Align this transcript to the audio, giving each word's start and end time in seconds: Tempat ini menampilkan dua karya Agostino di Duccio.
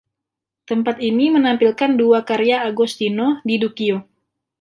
Tempat 0.69 0.97
ini 1.09 1.25
menampilkan 1.35 1.91
dua 2.01 2.19
karya 2.29 2.57
Agostino 2.69 3.27
di 3.47 3.55
Duccio. 3.63 3.97